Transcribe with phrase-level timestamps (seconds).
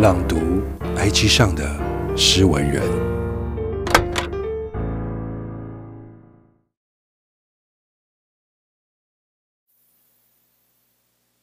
[0.00, 0.36] 朗读
[0.96, 2.80] IG 上的诗文人。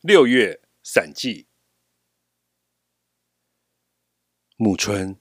[0.01, 1.46] 六月散记。
[4.56, 5.19] 暮春，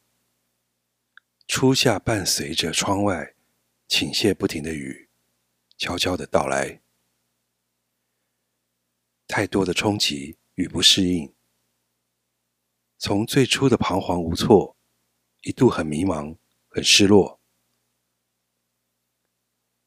[1.47, 3.35] 初夏伴随着窗外
[3.87, 5.11] 倾泻不停的雨，
[5.77, 6.81] 悄悄的到来。
[9.29, 11.36] 太多的冲击与不适应。
[13.07, 14.77] 从最初的彷徨无措，
[15.43, 17.41] 一度很迷茫、很失落，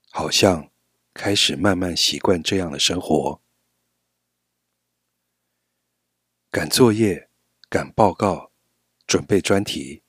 [0.09, 0.71] 好像
[1.13, 3.41] 开始慢慢习惯这样的生活。
[6.49, 7.29] 赶作业、
[7.67, 8.53] 赶报告、
[9.05, 10.01] 准备专题，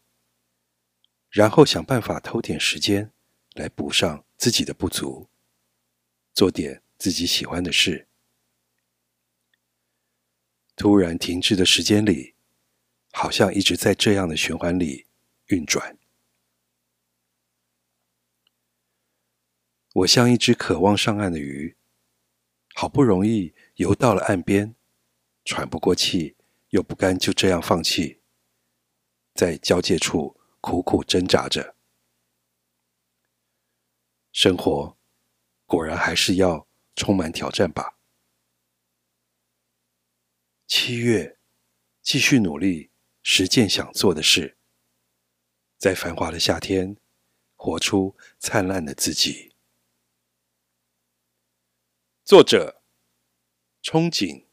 [1.31, 3.13] 然后想办法偷点时间
[3.55, 5.29] 来补上自己的不足，
[6.33, 8.07] 做点自己喜欢的事。
[10.77, 12.37] 突然停滞的时间里，
[13.13, 15.07] 好像一直在这样的循环里
[15.47, 15.99] 运转。
[19.93, 21.77] 我像一只渴望上岸的鱼，
[22.75, 24.77] 好不容易游到了岸边，
[25.45, 26.37] 喘不过气，
[26.69, 28.21] 又不甘就这样放弃，
[29.35, 31.75] 在交界处苦苦挣扎着。
[34.31, 34.97] 生活
[35.67, 37.99] 果然还是要充满挑战吧。
[40.69, 41.37] 七月，
[42.01, 42.93] 继续努力。
[43.23, 44.57] 实践想做的事，
[45.79, 46.97] 在繁华的夏天，
[47.55, 49.55] 活出灿烂的自己。
[52.25, 52.83] 作者：
[53.83, 54.50] 憧憬。